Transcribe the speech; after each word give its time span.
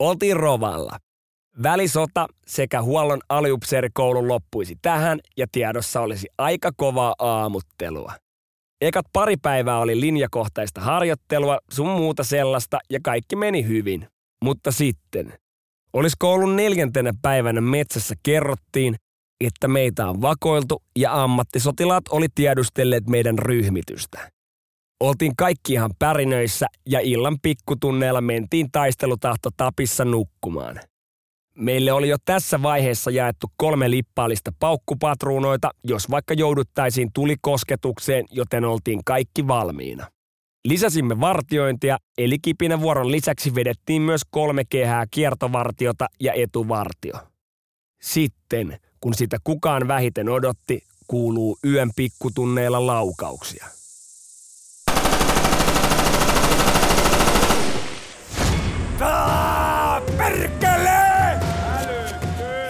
Oltiin 0.00 0.36
Rovalla. 0.36 0.98
Välisota 1.62 2.26
sekä 2.46 2.82
huollon 2.82 3.20
aliupseerikoulu 3.28 4.28
loppuisi 4.28 4.76
tähän 4.82 5.18
ja 5.36 5.46
tiedossa 5.52 6.00
olisi 6.00 6.28
aika 6.38 6.70
kovaa 6.76 7.14
aamuttelua. 7.18 8.12
Ekat 8.80 9.06
pari 9.12 9.36
päivää 9.36 9.78
oli 9.78 10.00
linjakohtaista 10.00 10.80
harjoittelua, 10.80 11.58
sun 11.72 11.88
muuta 11.88 12.24
sellaista 12.24 12.78
ja 12.90 12.98
kaikki 13.02 13.36
meni 13.36 13.66
hyvin. 13.66 14.08
Mutta 14.44 14.72
sitten, 14.72 15.34
olisi 15.92 16.16
koulun 16.18 16.56
neljäntenä 16.56 17.12
päivänä 17.22 17.60
metsässä 17.60 18.14
kerrottiin, 18.22 18.96
että 19.44 19.68
meitä 19.68 20.08
on 20.08 20.22
vakoiltu 20.22 20.82
ja 20.98 21.22
ammattisotilaat 21.22 22.04
oli 22.10 22.26
tiedustelleet 22.34 23.06
meidän 23.06 23.38
ryhmitystä. 23.38 24.30
Oltiin 25.00 25.36
kaikki 25.36 25.72
ihan 25.72 25.90
pärinöissä 25.98 26.66
ja 26.86 27.00
illan 27.00 27.36
pikkutunneilla 27.42 28.20
mentiin 28.20 28.70
taistelutahto 28.72 29.50
tapissa 29.56 30.04
nukkumaan. 30.04 30.80
Meille 31.54 31.92
oli 31.92 32.08
jo 32.08 32.16
tässä 32.24 32.62
vaiheessa 32.62 33.10
jaettu 33.10 33.46
kolme 33.56 33.90
lippaallista 33.90 34.52
paukkupatruunoita, 34.58 35.70
jos 35.84 36.10
vaikka 36.10 36.34
jouduttaisiin 36.34 37.10
tulikosketukseen, 37.14 38.24
joten 38.30 38.64
oltiin 38.64 39.00
kaikki 39.04 39.48
valmiina. 39.48 40.06
Lisäsimme 40.64 41.20
vartiointia, 41.20 41.98
eli 42.18 42.38
kipinä 42.42 42.80
vuoron 42.80 43.10
lisäksi 43.10 43.54
vedettiin 43.54 44.02
myös 44.02 44.22
kolme 44.30 44.62
kehää 44.68 45.06
kiertovartiota 45.10 46.06
ja 46.20 46.32
etuvartio. 46.32 47.14
Sitten, 48.02 48.80
kun 49.00 49.14
sitä 49.14 49.36
kukaan 49.44 49.88
vähiten 49.88 50.28
odotti, 50.28 50.82
kuuluu 51.06 51.58
yön 51.64 51.90
pikkutunneilla 51.96 52.86
laukauksia. 52.86 53.79
Perkele! 60.16 61.00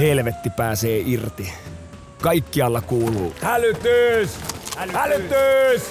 Helvetti 0.01 0.51
pääsee 0.51 1.03
irti. 1.07 1.53
Kaikkialla 2.23 2.81
kuuluu. 2.81 3.35
Hälytys! 3.43 4.39
Hälytys! 4.77 5.83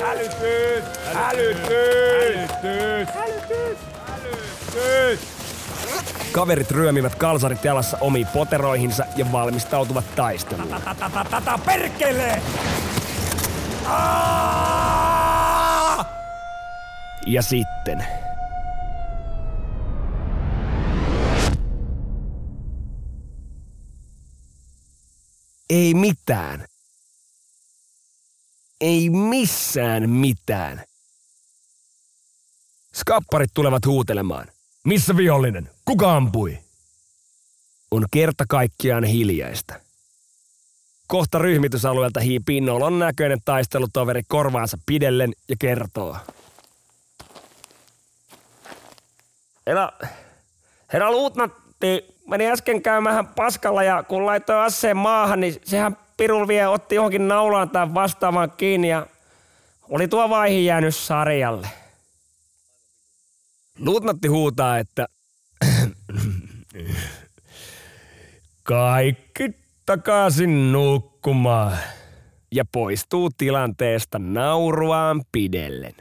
Hälytys! 0.00 0.84
Hälytys! 1.14 2.48
Hälytys! 3.14 3.78
Hälytys! 4.06 5.20
Kaverit 6.32 6.70
ryömivät 6.70 7.14
kalsarit 7.14 7.64
jalassa 7.64 7.98
omiin 8.00 8.26
poteroihinsa 8.26 9.04
ja 9.16 9.32
valmistautuvat 9.32 10.04
taisteluun. 10.16 10.68
Tata 11.30 11.58
perkele! 11.66 12.42
Ja 17.26 17.42
sitten... 17.42 18.06
Ei 25.70 25.94
mitään. 25.94 26.66
Ei 28.80 29.10
missään 29.10 30.10
mitään. 30.10 30.84
Skapparit 32.94 33.50
tulevat 33.54 33.86
huutelemaan. 33.86 34.48
Missä 34.84 35.16
vihollinen? 35.16 35.70
Kuka 35.84 36.16
ampui? 36.16 36.58
On 37.90 38.06
kerta 38.10 38.44
kaikkiaan 38.48 39.04
hiljaista. 39.04 39.74
Kohta 41.06 41.38
ryhmitysalueelta 41.38 42.20
hiipii 42.20 42.60
nolon 42.60 42.98
näköinen 42.98 43.38
taistelutoveri 43.44 44.22
korvaansa 44.28 44.78
pidellen 44.86 45.32
ja 45.48 45.56
kertoo. 45.58 46.16
Herra, 49.66 49.92
herra 50.92 51.10
luutnantti 51.10 51.69
meni 52.26 52.46
äsken 52.46 52.82
käymään 52.82 53.26
paskalla 53.26 53.82
ja 53.82 54.02
kun 54.02 54.26
laittoi 54.26 54.64
asseen 54.64 54.96
maahan, 54.96 55.40
niin 55.40 55.54
sehän 55.64 55.96
pirul 56.16 56.48
vie 56.48 56.66
otti 56.66 56.94
johonkin 56.94 57.28
naulaan 57.28 57.70
tai 57.70 57.94
vastaamaan 57.94 58.52
kiinni 58.56 58.88
ja 58.88 59.06
oli 59.88 60.08
tuo 60.08 60.30
vaihe 60.30 60.58
jäänyt 60.58 60.94
sarjalle. 60.94 61.68
Luutnantti 63.78 64.28
huutaa, 64.28 64.78
että 64.78 65.06
kaikki 68.62 69.50
takaisin 69.86 70.72
nukkumaan 70.72 71.78
ja 72.52 72.64
poistuu 72.72 73.30
tilanteesta 73.38 74.18
nauruaan 74.18 75.22
pidellen. 75.32 75.94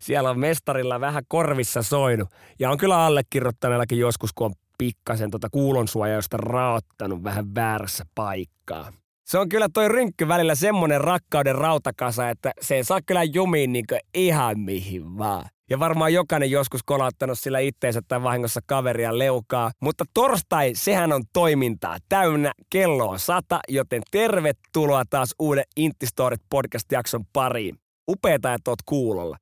Siellä 0.00 0.30
on 0.30 0.38
mestarilla 0.38 1.00
vähän 1.00 1.22
korvissa 1.28 1.82
soinut. 1.82 2.28
Ja 2.58 2.70
on 2.70 2.78
kyllä 2.78 3.04
allekirjoittaneellakin 3.06 3.98
joskus, 3.98 4.32
kun 4.32 4.46
on 4.46 4.52
pikkasen 4.78 5.30
tuota 5.30 5.48
kuulonsuojausta 5.50 6.36
raottanut 6.36 7.24
vähän 7.24 7.54
väärässä 7.54 8.04
paikkaa. 8.14 8.92
Se 9.24 9.38
on 9.38 9.48
kyllä 9.48 9.68
toi 9.72 9.88
rynkky 9.88 10.28
välillä 10.28 10.54
semmonen 10.54 11.00
rakkauden 11.00 11.54
rautakasa, 11.54 12.30
että 12.30 12.52
se 12.60 12.74
ei 12.74 12.84
saa 12.84 13.00
kyllä 13.06 13.24
jumiin 13.24 13.72
niinku 13.72 13.94
ihan 14.14 14.60
mihin 14.60 15.18
vaan. 15.18 15.44
Ja 15.70 15.78
varmaan 15.78 16.12
jokainen 16.12 16.50
joskus 16.50 16.82
kolauttanut 16.82 17.38
sillä 17.38 17.58
itteensä 17.58 18.00
tai 18.08 18.22
vahingossa 18.22 18.60
kaveria 18.66 19.18
leukaa. 19.18 19.70
Mutta 19.80 20.04
torstai, 20.14 20.74
sehän 20.74 21.12
on 21.12 21.22
toimintaa 21.32 21.96
täynnä. 22.08 22.52
Kello 22.70 23.08
on 23.08 23.18
sata, 23.18 23.60
joten 23.68 24.02
tervetuloa 24.10 25.02
taas 25.10 25.34
uuden 25.38 25.64
Intistorit 25.76 26.40
podcast-jakson 26.50 27.24
pariin. 27.32 27.78
Upeeta, 28.08 28.54
että 28.54 28.70
oot 28.70 28.82
kuulolla. 28.86 29.36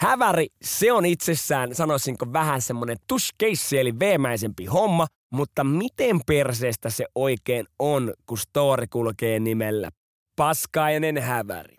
Häväri, 0.00 0.46
se 0.62 0.92
on 0.92 1.06
itsessään, 1.06 1.74
sanoisinko, 1.74 2.26
vähän 2.32 2.62
semmonen 2.62 2.96
tushkeissi 3.08 3.78
eli 3.78 3.98
veemäisempi 3.98 4.66
homma, 4.66 5.06
mutta 5.32 5.64
miten 5.64 6.20
perseestä 6.26 6.90
se 6.90 7.06
oikein 7.14 7.66
on, 7.78 8.14
kun 8.26 8.38
story 8.38 8.86
kulkee 8.86 9.40
nimellä 9.40 9.90
Paskainen 10.36 11.18
häväri? 11.18 11.76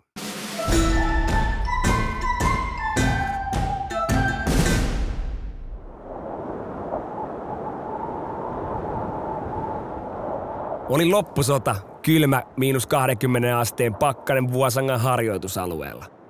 Oli 10.88 11.04
loppusota, 11.04 11.76
kylmä, 12.02 12.42
miinus 12.56 12.86
20 12.86 13.58
asteen 13.58 13.94
pakkanen 13.94 14.52
Vuosangan 14.52 15.00
harjoitusalueella. 15.00 16.21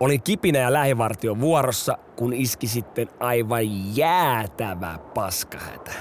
Olin 0.00 0.22
kipinä 0.22 0.58
ja 0.58 0.72
lähivartio 0.72 1.40
vuorossa, 1.40 1.98
kun 2.16 2.32
iski 2.32 2.66
sitten 2.66 3.08
aivan 3.20 3.96
jäätävä 3.96 4.98
paskahätä. 5.14 5.92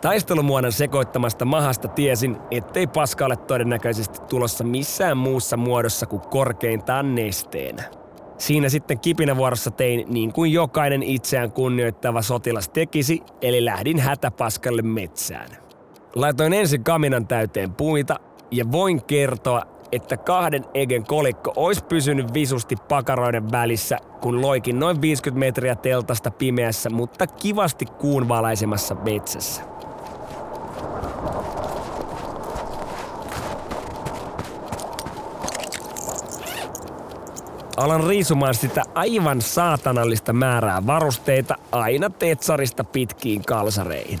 Taistelumuonan 0.00 0.72
sekoittamasta 0.72 1.44
mahasta 1.44 1.88
tiesin, 1.88 2.36
ettei 2.50 2.86
paska 2.86 3.26
ole 3.26 3.36
todennäköisesti 3.36 4.20
tulossa 4.28 4.64
missään 4.64 5.16
muussa 5.16 5.56
muodossa 5.56 6.06
kuin 6.06 6.22
korkeintaan 6.22 7.14
nesteenä. 7.14 7.82
Siinä 8.38 8.68
sitten 8.68 8.98
kipinävuorossa 8.98 9.70
tein 9.70 10.04
niin 10.08 10.32
kuin 10.32 10.52
jokainen 10.52 11.02
itseään 11.02 11.52
kunnioittava 11.52 12.22
sotilas 12.22 12.68
tekisi, 12.68 13.22
eli 13.42 13.64
lähdin 13.64 14.00
hätäpaskalle 14.00 14.82
metsään. 14.82 15.48
Laitoin 16.14 16.52
ensin 16.52 16.84
kaminan 16.84 17.26
täyteen 17.26 17.72
puita 17.72 18.20
ja 18.50 18.72
voin 18.72 19.04
kertoa, 19.04 19.62
että 19.92 20.16
kahden 20.16 20.64
egen 20.74 21.04
kolikko 21.04 21.52
olisi 21.56 21.84
pysynyt 21.84 22.34
visusti 22.34 22.76
pakaroiden 22.88 23.52
välissä, 23.52 23.98
kun 24.20 24.40
loikin 24.42 24.78
noin 24.78 25.00
50 25.00 25.38
metriä 25.38 25.74
teltasta 25.74 26.30
pimeässä, 26.30 26.90
mutta 26.90 27.26
kivasti 27.26 27.86
kuun 27.86 28.28
valaisemassa 28.28 28.94
metsässä. 28.94 29.62
Alan 37.76 38.06
riisumaan 38.06 38.54
sitä 38.54 38.82
aivan 38.94 39.42
saatanallista 39.42 40.32
määrää 40.32 40.86
varusteita 40.86 41.54
aina 41.72 42.10
tetsarista 42.10 42.84
pitkiin 42.84 43.44
kalsareihin. 43.44 44.20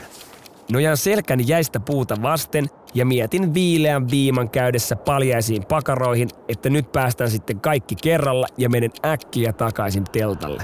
Nojan 0.72 0.96
selkäni 0.96 1.44
jäistä 1.46 1.80
puuta 1.80 2.22
vasten 2.22 2.70
ja 2.94 3.06
mietin 3.06 3.54
viileän 3.54 4.10
viiman 4.10 4.50
käydessä 4.50 4.96
paljaisiin 4.96 5.64
pakaroihin, 5.66 6.28
että 6.48 6.70
nyt 6.70 6.92
päästään 6.92 7.30
sitten 7.30 7.60
kaikki 7.60 7.94
kerralla 8.02 8.46
ja 8.58 8.68
menen 8.68 8.90
äkkiä 9.06 9.52
takaisin 9.52 10.04
teltalle. 10.12 10.62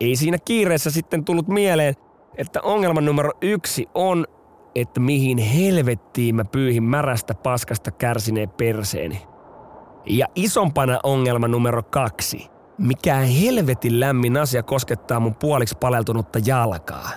Ei 0.00 0.16
siinä 0.16 0.38
kiireessä 0.44 0.90
sitten 0.90 1.24
tullut 1.24 1.48
mieleen, 1.48 1.94
että 2.38 2.60
ongelma 2.62 3.00
numero 3.00 3.30
yksi 3.42 3.88
on, 3.94 4.26
että 4.74 5.00
mihin 5.00 5.38
helvettiin 5.38 6.34
mä 6.34 6.44
pyyhin 6.44 6.82
märästä 6.82 7.34
paskasta 7.34 7.90
kärsineen 7.90 8.50
perseeni. 8.50 9.22
Ja 10.06 10.26
isompana 10.34 11.00
ongelma 11.02 11.48
numero 11.48 11.82
kaksi– 11.82 12.46
mikä 12.78 13.14
helvetin 13.14 14.00
lämmin 14.00 14.36
asia 14.36 14.62
koskettaa 14.62 15.20
mun 15.20 15.34
puoliksi 15.34 15.76
paleltunutta 15.80 16.38
jalkaa. 16.46 17.10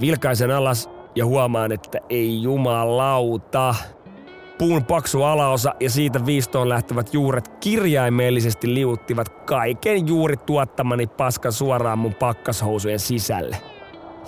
Vilkaisen 0.00 0.50
alas 0.50 0.90
ja 1.14 1.26
huomaan, 1.26 1.72
että 1.72 1.98
ei 2.10 2.42
jumalauta. 2.42 3.74
Puun 4.58 4.84
paksu 4.84 5.22
alaosa 5.22 5.74
ja 5.80 5.90
siitä 5.90 6.26
viistoon 6.26 6.68
lähtevät 6.68 7.14
juuret 7.14 7.48
kirjaimellisesti 7.48 8.74
liuttivat 8.74 9.28
kaiken 9.28 10.08
juuri 10.08 10.36
tuottamani 10.36 11.06
paskan 11.06 11.52
suoraan 11.52 11.98
mun 11.98 12.14
pakkashousujen 12.14 12.98
sisälle– 12.98 13.56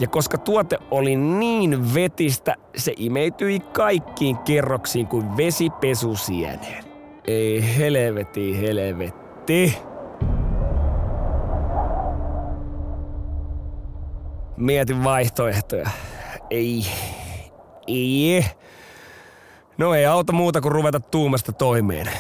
ja 0.00 0.08
koska 0.08 0.38
tuote 0.38 0.78
oli 0.90 1.16
niin 1.16 1.94
vetistä, 1.94 2.54
se 2.76 2.92
imeytyi 2.96 3.60
kaikkiin 3.60 4.38
kerroksiin 4.38 5.06
kuin 5.06 5.36
vesipesusieneen. 5.36 6.84
Ei 7.24 7.76
helveti, 7.78 8.60
helvetti. 8.60 9.78
Mietin 14.56 15.04
vaihtoehtoja. 15.04 15.90
Ei. 16.50 16.86
Ei. 17.86 18.44
No 19.78 19.94
ei 19.94 20.06
auta 20.06 20.32
muuta 20.32 20.60
kuin 20.60 20.72
ruveta 20.72 21.00
tuumasta 21.00 21.52
toimeen. 21.52 22.10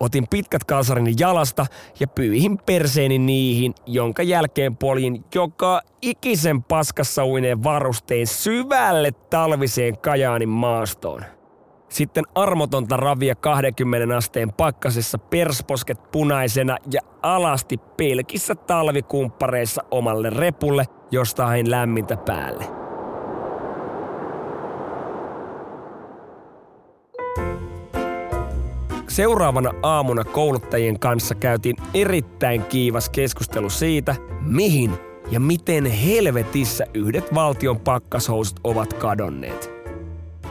Otin 0.00 0.26
pitkät 0.30 0.64
kalsarini 0.64 1.14
jalasta 1.18 1.66
ja 2.00 2.08
pyyhin 2.08 2.58
perseeni 2.66 3.18
niihin, 3.18 3.74
jonka 3.86 4.22
jälkeen 4.22 4.76
poljin 4.76 5.24
joka 5.34 5.80
ikisen 6.02 6.62
paskassa 6.62 7.24
uineen 7.26 7.62
varusteen 7.62 8.26
syvälle 8.26 9.10
talviseen 9.10 9.98
Kajaanin 9.98 10.48
maastoon. 10.48 11.24
Sitten 11.88 12.24
armotonta 12.34 12.96
ravia 12.96 13.34
20 13.34 14.16
asteen 14.16 14.52
pakkasessa 14.52 15.18
persposket 15.18 16.12
punaisena 16.12 16.76
ja 16.92 17.00
alasti 17.22 17.76
pelkissä 17.76 18.54
talvikumppareissa 18.54 19.82
omalle 19.90 20.30
repulle, 20.30 20.84
josta 21.10 21.46
hain 21.46 21.70
lämmintä 21.70 22.16
päälle. 22.16 22.79
Seuraavana 29.10 29.70
aamuna 29.82 30.24
kouluttajien 30.24 30.98
kanssa 30.98 31.34
käytiin 31.34 31.76
erittäin 31.94 32.64
kiivas 32.64 33.08
keskustelu 33.08 33.70
siitä, 33.70 34.16
mihin 34.40 34.90
ja 35.30 35.40
miten 35.40 35.86
helvetissä 35.86 36.84
yhdet 36.94 37.34
valtion 37.34 37.80
pakkashousut 37.80 38.60
ovat 38.64 38.92
kadonneet. 38.92 39.70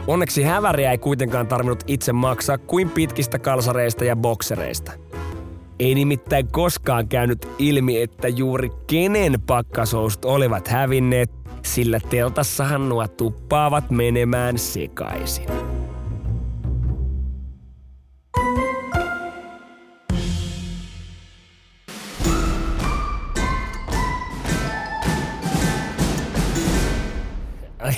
Onneksi 0.06 0.42
häväriä 0.42 0.90
ei 0.90 0.98
kuitenkaan 0.98 1.46
tarvinnut 1.46 1.84
itse 1.86 2.12
maksaa 2.12 2.58
kuin 2.58 2.90
pitkistä 2.90 3.38
kalsareista 3.38 4.04
ja 4.04 4.16
boksereista. 4.16 4.92
Ei 5.78 5.94
nimittäin 5.94 6.48
koskaan 6.52 7.08
käynyt 7.08 7.48
ilmi, 7.58 8.02
että 8.02 8.28
juuri 8.28 8.70
kenen 8.86 9.40
pakkashousut 9.46 10.24
olivat 10.24 10.68
hävinneet, 10.68 11.30
sillä 11.62 12.00
teltassahan 12.10 12.88
nuo 12.88 13.08
tuppaavat 13.08 13.90
menemään 13.90 14.58
sekaisin. 14.58 15.69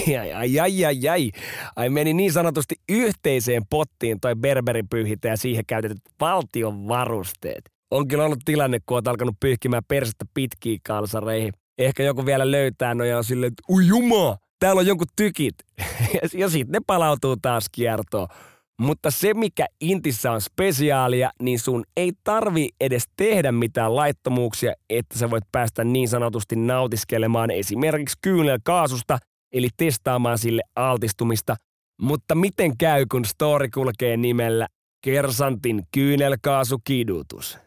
Ai, 0.09 0.33
ai, 0.33 0.61
ai, 0.61 0.85
ai, 0.85 1.09
ai, 1.09 1.31
ai. 1.77 1.89
Meni 1.89 2.15
niin 2.15 2.33
sanotusti 2.33 2.75
yhteiseen 2.89 3.63
pottiin 3.71 4.21
toi 4.21 4.37
Berberin 4.37 4.89
pyyhitä 4.89 5.29
ja 5.29 5.37
siihen 5.37 5.65
käytetyt 5.67 5.99
valtion 6.21 6.89
varusteet. 6.89 7.71
On 7.91 8.09
kyllä 8.09 8.25
ollut 8.25 8.39
tilanne, 8.45 8.79
kun 8.87 8.95
oot 8.95 9.09
alkanut 9.09 9.37
pyyhkimään 9.41 9.83
persettä 9.89 10.25
pitkiin 10.35 10.81
kalsareihin. 10.87 11.53
Ehkä 11.79 12.03
joku 12.03 12.27
vielä 12.27 12.51
löytää 12.51 12.95
no 12.95 13.05
ja 13.05 13.19
on 13.19 13.25
silleen, 13.25 13.53
että 13.53 13.73
ui 13.73 13.87
juma, 13.87 14.37
täällä 14.59 14.81
on 14.81 14.87
jonkun 14.87 15.07
tykit. 15.17 15.55
ja 16.35 16.49
sitten 16.49 16.73
ne 16.73 16.81
palautuu 16.87 17.37
taas 17.43 17.67
kiertoon. 17.73 18.29
Mutta 18.81 19.11
se, 19.11 19.35
mikä 19.35 19.67
Intissä 19.81 20.33
on 20.33 20.41
spesiaalia, 20.41 21.31
niin 21.43 21.59
sun 21.59 21.85
ei 21.97 22.13
tarvi 22.25 22.69
edes 22.81 23.05
tehdä 23.17 23.53
mitään 23.53 23.97
laittomuuksia, 23.97 24.73
että 24.91 25.19
sä 25.19 25.31
voit 25.31 25.45
päästä 25.53 25.85
niin 25.85 26.09
sanotusti 26.09 26.57
nautiskelemaan 26.57 27.51
esimerkiksi 27.51 28.19
kaasusta 28.65 29.19
eli 29.53 29.69
testaamaan 29.77 30.39
sille 30.39 30.63
altistumista. 30.77 31.57
Mutta 32.03 32.35
miten 32.35 32.77
käy, 32.77 33.07
kun 33.11 33.25
story 33.25 33.69
kulkee 33.75 34.17
nimellä 34.17 34.67
Kersantin 35.05 35.83
kyynelkaasukidutus? 35.95 37.59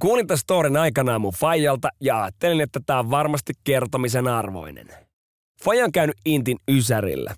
Kuulin 0.00 0.26
tämän 0.26 0.38
storin 0.38 0.76
aikanaan 0.76 1.20
mun 1.20 1.32
Fajalta 1.32 1.88
ja 2.00 2.22
ajattelin, 2.22 2.60
että 2.60 2.80
tämä 2.86 2.98
on 2.98 3.10
varmasti 3.10 3.52
kertomisen 3.64 4.28
arvoinen. 4.28 4.88
Faja 5.64 5.84
on 5.84 5.92
käynyt 5.92 6.16
Intin 6.24 6.56
Ysärillä. 6.70 7.34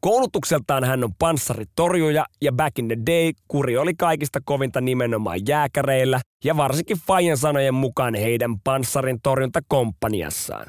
Koulutukseltaan 0.00 0.84
hän 0.84 1.04
on 1.04 1.14
panssaritorjuja 1.18 2.26
ja 2.42 2.52
back 2.52 2.78
in 2.78 2.88
the 2.88 2.96
day 3.06 3.32
kuri 3.48 3.76
oli 3.76 3.94
kaikista 3.94 4.40
kovinta 4.44 4.80
nimenomaan 4.80 5.38
jääkäreillä 5.48 6.20
ja 6.44 6.56
varsinkin 6.56 6.96
Fajan 7.06 7.36
sanojen 7.36 7.74
mukaan 7.74 8.14
heidän 8.14 8.60
panssarin 8.60 9.20
torjuntakomppaniassaan. 9.22 10.66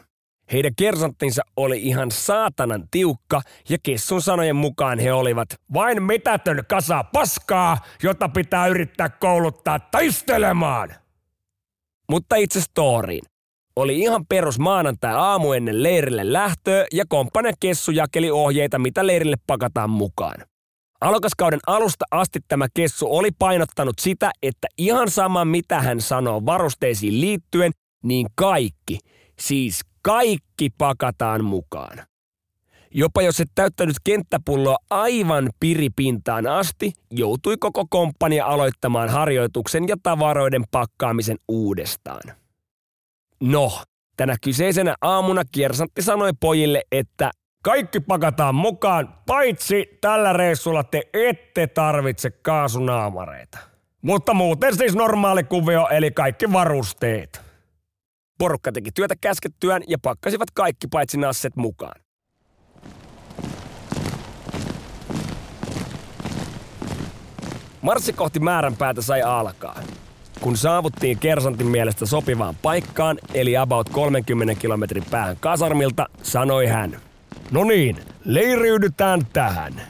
Heidän 0.52 0.72
kersanttinsa 0.78 1.42
oli 1.58 1.82
ihan 1.82 2.12
saatanan 2.12 2.84
tiukka 2.92 3.42
ja 3.70 3.78
Kessun 3.84 4.22
sanojen 4.22 4.56
mukaan 4.56 5.00
he 5.00 5.14
olivat 5.14 5.50
vain 5.74 6.04
mitätön 6.04 6.64
kasa 6.70 7.04
paskaa, 7.04 7.78
jota 8.04 8.30
pitää 8.30 8.68
yrittää 8.68 9.10
kouluttaa 9.10 9.80
taistelemaan. 9.80 10.94
Mutta 12.10 12.36
itse 12.36 12.62
storiin. 12.62 13.31
Oli 13.76 14.00
ihan 14.00 14.26
perus 14.30 14.60
maanantai 14.60 15.14
aamu 15.14 15.54
ennen 15.54 15.84
leirille 15.84 16.34
lähtöä 16.34 16.86
ja 16.94 17.06
komppania 17.08 17.52
Kessu 17.60 17.92
jakeli 17.92 18.32
ohjeita, 18.32 18.80
mitä 18.80 19.08
leirille 19.08 19.36
pakataan 19.48 19.90
mukaan. 19.90 20.46
Alokaskauden 21.02 21.60
alusta 21.68 22.06
asti 22.12 22.40
tämä 22.48 22.68
Kessu 22.74 23.16
oli 23.16 23.30
painottanut 23.40 24.00
sitä, 24.00 24.32
että 24.44 24.68
ihan 24.78 25.10
sama 25.10 25.46
mitä 25.46 25.82
hän 25.82 26.02
sanoo 26.02 26.46
varusteisiin 26.46 27.22
liittyen, 27.22 27.72
niin 28.04 28.28
kaikki, 28.36 29.00
siis 29.40 29.82
kaikki 30.02 30.70
pakataan 30.78 31.44
mukaan. 31.44 31.98
Jopa 32.94 33.22
jos 33.22 33.40
et 33.40 33.52
täyttänyt 33.56 33.96
kenttäpulloa 34.04 34.78
aivan 34.90 35.50
piripintaan 35.60 36.48
asti, 36.48 36.94
joutui 37.12 37.58
koko 37.58 37.86
komppania 37.90 38.46
aloittamaan 38.46 39.10
harjoituksen 39.10 39.88
ja 39.88 39.96
tavaroiden 40.04 40.64
pakkaamisen 40.72 41.38
uudestaan. 41.48 42.41
No, 43.42 43.72
tänä 44.18 44.36
kyseisenä 44.44 44.96
aamuna 45.02 45.44
kiersantti 45.52 46.02
sanoi 46.02 46.32
pojille, 46.40 46.84
että 46.92 47.32
kaikki 47.64 48.00
pakataan 48.00 48.56
mukaan, 48.56 49.14
paitsi 49.26 49.98
tällä 50.02 50.34
reissulla 50.34 50.84
te 50.84 51.02
ette 51.14 51.68
tarvitse 51.68 52.32
kaasunaamareita. 52.32 53.58
Mutta 54.02 54.34
muuten 54.34 54.78
siis 54.78 54.96
normaali 54.96 55.44
kuvio, 55.44 55.88
eli 55.88 56.12
kaikki 56.12 56.54
varusteet. 56.54 57.42
Porukka 58.38 58.72
teki 58.72 58.92
työtä 58.92 59.16
käskettyään 59.22 59.84
ja 59.88 59.98
pakkasivat 60.02 60.52
kaikki 60.54 60.88
paitsi 60.88 61.18
nasset 61.18 61.56
mukaan. 61.56 62.02
Marssi 67.82 68.14
kohti 68.14 68.40
määränpäätä 68.40 69.02
sai 69.02 69.22
alkaa. 69.22 69.80
Kun 70.42 70.58
saavuttiin 70.58 71.20
Kersantin 71.20 71.68
mielestä 71.68 72.06
sopivaan 72.06 72.56
paikkaan, 72.62 73.18
eli 73.34 73.58
about 73.58 73.90
30 73.90 74.56
kilometrin 74.56 75.04
päähän 75.12 75.38
kasarmilta, 75.40 76.10
sanoi 76.24 76.68
hän. 76.68 76.98
No 77.52 77.64
niin, 77.64 77.98
leiriydytään 78.26 79.22
tähän. 79.34 79.82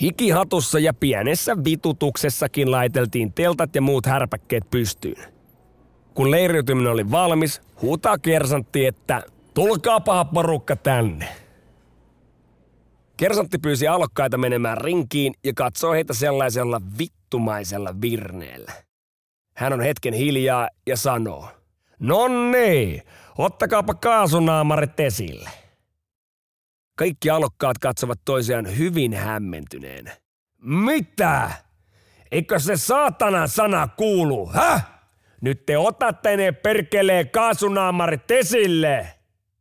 Hikihatussa 0.00 0.78
ja 0.78 0.94
pienessä 0.94 1.56
vitutuksessakin 1.64 2.70
laiteltiin 2.70 3.32
teltat 3.32 3.74
ja 3.74 3.80
muut 3.80 4.06
härpäkkeet 4.06 4.70
pystyyn. 4.70 5.24
Kun 6.14 6.30
leiriytyminen 6.30 6.92
oli 6.92 7.10
valmis, 7.10 7.60
huutaa 7.82 8.18
kersantti, 8.18 8.86
että 8.86 9.22
tulkaa 9.54 10.00
paha 10.00 10.24
porukka 10.24 10.76
tänne. 10.76 11.28
Kersantti 13.20 13.58
pyysi 13.58 13.88
alokkaita 13.88 14.38
menemään 14.38 14.78
rinkiin 14.78 15.34
ja 15.44 15.52
katsoo 15.56 15.92
heitä 15.92 16.14
sellaisella 16.14 16.80
vittumaisella 16.98 17.94
virneellä. 18.00 18.72
Hän 19.56 19.72
on 19.72 19.80
hetken 19.80 20.14
hiljaa 20.14 20.68
ja 20.86 20.96
sanoo, 20.96 21.48
no 21.98 22.28
niin, 22.28 23.02
ottakaapa 23.38 23.94
kaasunaamarit 23.94 25.00
esille. 25.00 25.50
Kaikki 26.96 27.30
alokkaat 27.30 27.78
katsovat 27.78 28.20
toisiaan 28.24 28.78
hyvin 28.78 29.14
hämmentyneen. 29.14 30.12
Mitä? 30.62 31.50
Eikö 32.32 32.58
se 32.58 32.76
saatana 32.76 33.46
sana 33.46 33.88
kuulu, 33.88 34.46
häh? 34.46 34.90
Nyt 35.40 35.66
te 35.66 35.78
otatte 35.78 36.36
ne 36.36 36.52
perkelee 36.52 37.24
kaasunaamarit 37.24 38.30
esille. 38.30 39.19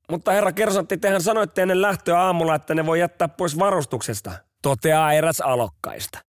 Mutta 0.10 0.32
herra 0.32 0.52
Kersantti, 0.52 0.98
tehän 0.98 1.22
sanoitte 1.22 1.62
ennen 1.62 1.82
lähtöä 1.82 2.20
aamulla, 2.20 2.56
että 2.56 2.76
ne 2.76 2.86
voi 2.86 3.00
jättää 3.00 3.28
pois 3.28 3.60
varustuksesta, 3.60 4.32
toteaa 4.62 5.14
eräs 5.14 5.42
alokkaista. 5.42 6.20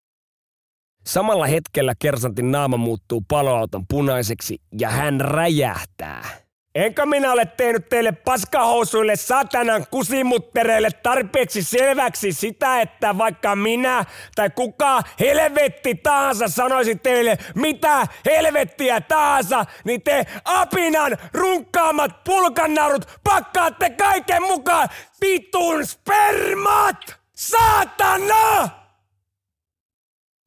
Samalla 1.07 1.47
hetkellä 1.47 1.95
Kersantin 1.99 2.53
naama 2.53 2.77
muuttuu 2.77 3.25
paloauton 3.29 3.85
punaiseksi 3.89 4.59
ja 4.81 4.91
hän 4.91 5.21
räjähtää. 5.21 6.25
Enkä 6.75 7.07
minä 7.07 7.33
ole 7.33 7.47
tehnyt 7.47 7.89
teille 7.89 8.13
paskahousuille 8.13 9.17
satanan 9.17 9.87
kusimuttereille 9.91 10.91
tarpeeksi 10.91 11.63
selväksi 11.63 12.33
sitä, 12.33 12.81
että 12.81 13.19
vaikka 13.19 13.57
minä 13.57 14.05
tai 14.35 14.51
kuka 14.51 15.03
helvetti 15.21 15.95
tahansa 15.95 16.49
sanoisi 16.49 16.95
teille 16.95 17.39
mitä 17.55 18.07
helvettiä 18.25 19.01
tahansa, 19.01 19.65
niin 19.85 20.03
te 20.03 20.27
apinan 20.45 21.19
runkkaamat 21.33 22.25
pulkannaurut 22.25 23.21
pakkaatte 23.25 23.91
kaiken 23.91 24.43
mukaan 24.43 24.89
vitun 25.21 25.87
spermat! 25.87 27.21
Saatana! 27.37 28.69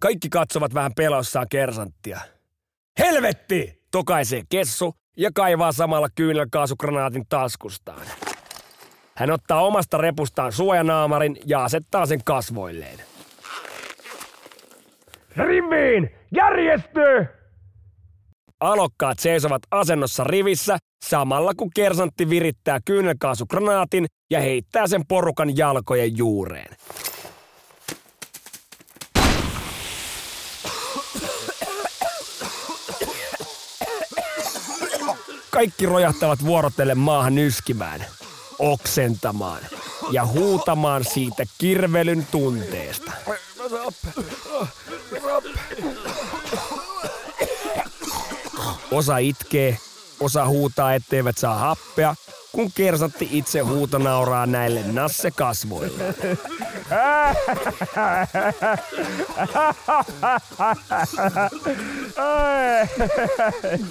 Kaikki 0.01 0.29
katsovat 0.29 0.73
vähän 0.73 0.93
pelossaan 0.93 1.49
kersanttia. 1.49 2.19
Helvetti! 2.99 3.83
Tokaisee 3.91 4.43
kessu 4.49 4.95
ja 5.17 5.29
kaivaa 5.35 5.71
samalla 5.71 6.07
kyynelkaasukranaatin 6.15 7.25
taskustaan. 7.29 8.07
Hän 9.15 9.31
ottaa 9.31 9.61
omasta 9.61 9.97
repustaan 9.97 10.51
suojanaamarin 10.51 11.37
ja 11.45 11.63
asettaa 11.63 12.05
sen 12.05 12.23
kasvoilleen. 12.25 12.99
Riviin! 15.37 16.11
Järjesty! 16.31 16.99
Alokkaat 18.59 19.19
seisovat 19.19 19.61
asennossa 19.71 20.23
rivissä 20.23 20.77
samalla 21.05 21.53
kun 21.57 21.69
kersantti 21.75 22.29
virittää 22.29 22.79
kyynelkaasukranaatin 22.85 24.05
ja 24.31 24.39
heittää 24.39 24.87
sen 24.87 25.01
porukan 25.07 25.57
jalkojen 25.57 26.17
juureen. 26.17 26.75
Kaikki 35.53 35.85
rojahtavat 35.85 36.45
vuorotelle 36.45 36.95
maahan 36.95 37.37
yskimään, 37.37 38.05
oksentamaan 38.59 39.61
ja 40.11 40.25
huutamaan 40.25 41.03
siitä 41.03 41.43
kirvelyn 41.57 42.27
tunteesta. 42.31 43.11
Osa 48.91 49.17
itkee, 49.17 49.77
osa 50.19 50.47
huutaa, 50.47 50.93
etteivät 50.93 51.37
saa 51.37 51.55
happea, 51.55 52.15
kun 52.53 52.71
kersatti 52.75 53.29
itse 53.31 53.59
huuto 53.59 53.97
nauraa 53.97 54.45
näille 54.45 54.83
nasse 54.91 55.31
kasvoille. 55.31 56.15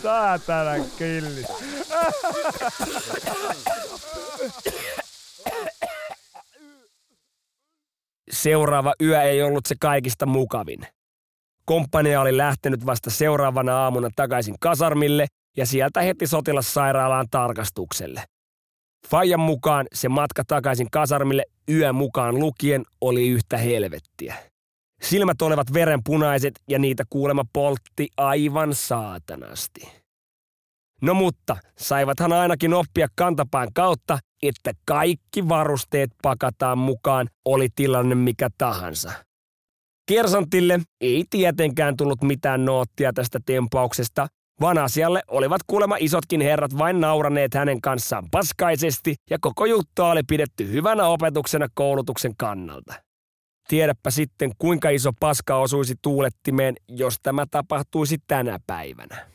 Saatana 0.02 0.84
killi. 0.98 1.44
Seuraava 8.30 8.94
yö 9.02 9.22
ei 9.22 9.42
ollut 9.42 9.66
se 9.66 9.74
kaikista 9.80 10.26
mukavin. 10.26 10.86
Komppania 11.64 12.20
oli 12.20 12.36
lähtenyt 12.36 12.86
vasta 12.86 13.10
seuraavana 13.10 13.76
aamuna 13.78 14.08
takaisin 14.16 14.54
kasarmille 14.60 15.26
ja 15.56 15.66
sieltä 15.66 16.00
heti 16.00 16.26
sotilassairaalaan 16.26 17.26
tarkastukselle. 17.30 18.24
Fajan 19.08 19.40
mukaan 19.40 19.86
se 19.92 20.08
matka 20.08 20.44
takaisin 20.46 20.90
kasarmille 20.90 21.44
yö 21.68 21.92
mukaan 21.92 22.38
lukien 22.38 22.84
oli 23.00 23.28
yhtä 23.28 23.56
helvettiä. 23.56 24.34
Silmät 25.02 25.42
olivat 25.42 25.72
verenpunaiset 25.72 26.54
ja 26.68 26.78
niitä 26.78 27.04
kuulema 27.10 27.44
poltti 27.52 28.08
aivan 28.16 28.74
saatanasti. 28.74 30.02
No 31.02 31.14
mutta, 31.14 31.56
saivathan 31.78 32.32
ainakin 32.32 32.74
oppia 32.74 33.08
kantapään 33.14 33.68
kautta, 33.74 34.18
että 34.42 34.72
kaikki 34.86 35.48
varusteet 35.48 36.10
pakataan 36.22 36.78
mukaan, 36.78 37.28
oli 37.44 37.68
tilanne 37.74 38.14
mikä 38.14 38.48
tahansa. 38.58 39.12
Kersantille 40.08 40.80
ei 41.00 41.24
tietenkään 41.30 41.96
tullut 41.96 42.22
mitään 42.22 42.64
noottia 42.64 43.12
tästä 43.12 43.40
tempauksesta, 43.46 44.28
vaan 44.60 44.78
asialle 44.78 45.22
olivat 45.28 45.60
kuulemma 45.66 45.96
isotkin 46.00 46.40
herrat 46.40 46.78
vain 46.78 47.00
nauraneet 47.00 47.54
hänen 47.54 47.80
kanssaan 47.80 48.24
paskaisesti 48.30 49.14
ja 49.30 49.38
koko 49.40 49.66
juttua 49.66 50.10
oli 50.10 50.22
pidetty 50.22 50.72
hyvänä 50.72 51.06
opetuksena 51.06 51.66
koulutuksen 51.74 52.32
kannalta. 52.36 52.94
Tiedäpä 53.68 54.10
sitten, 54.10 54.52
kuinka 54.58 54.90
iso 54.90 55.10
paska 55.20 55.56
osuisi 55.56 55.94
tuulettimeen, 56.02 56.74
jos 56.88 57.16
tämä 57.22 57.46
tapahtuisi 57.50 58.18
tänä 58.26 58.58
päivänä. 58.66 59.26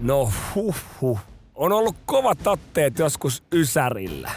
No 0.00 0.32
huh 0.54 0.76
huh. 1.00 1.18
On 1.54 1.72
ollut 1.72 1.96
kovat 2.06 2.38
tatteet 2.42 2.98
joskus 2.98 3.42
Ysärillä. 3.54 4.30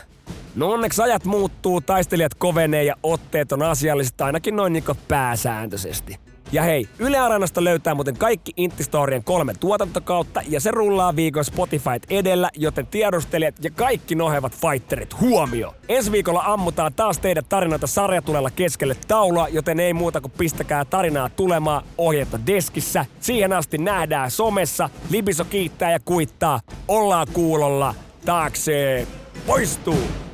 No 0.57 0.71
onneksi 0.71 1.01
ajat 1.01 1.25
muuttuu, 1.25 1.81
taistelijat 1.81 2.33
kovenee 2.33 2.83
ja 2.83 2.95
otteet 3.03 3.51
on 3.51 3.61
asialliset 3.61 4.21
ainakin 4.21 4.55
noin 4.55 4.73
niinku 4.73 4.93
pääsääntöisesti. 5.07 6.19
Ja 6.51 6.63
hei, 6.63 6.87
Yle 6.99 7.17
Areenasta 7.17 7.63
löytää 7.63 7.95
muuten 7.95 8.17
kaikki 8.17 8.51
Intistorien 8.57 9.23
kolme 9.23 9.53
tuotantokautta 9.59 10.41
ja 10.47 10.59
se 10.59 10.71
rullaa 10.71 11.15
viikon 11.15 11.45
Spotify 11.45 11.89
edellä, 12.09 12.49
joten 12.55 12.87
tiedustelijat 12.87 13.55
ja 13.63 13.71
kaikki 13.71 14.15
nohevat 14.15 14.55
fighterit 14.55 15.21
huomio. 15.21 15.75
Ensi 15.89 16.11
viikolla 16.11 16.43
ammutaan 16.45 16.93
taas 16.93 17.19
teidät 17.19 17.49
tarinoita 17.49 17.87
sarjatulella 17.87 18.51
keskelle 18.51 18.95
taulua, 19.07 19.47
joten 19.47 19.79
ei 19.79 19.93
muuta 19.93 20.21
kuin 20.21 20.33
pistäkää 20.37 20.85
tarinaa 20.85 21.29
tulemaan 21.29 21.83
ohjetta 21.97 22.39
deskissä. 22.47 23.05
Siihen 23.19 23.53
asti 23.53 23.77
nähdään 23.77 24.31
somessa, 24.31 24.89
Libiso 25.09 25.45
kiittää 25.45 25.91
ja 25.91 25.99
kuittaa, 25.99 26.59
ollaan 26.87 27.27
kuulolla, 27.33 27.95
taakse 28.25 29.07
poistuu! 29.47 30.26